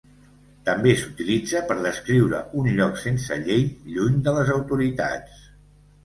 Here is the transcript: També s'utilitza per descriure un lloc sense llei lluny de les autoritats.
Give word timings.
També 0.67 0.91
s'utilitza 1.01 1.59
per 1.71 1.75
descriure 1.83 2.39
un 2.61 2.69
lloc 2.79 2.97
sense 3.01 3.37
llei 3.43 3.61
lluny 3.97 4.17
de 4.29 4.33
les 4.39 4.51
autoritats. 4.55 5.45